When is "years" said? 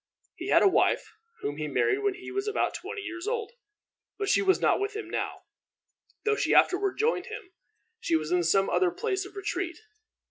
3.03-3.27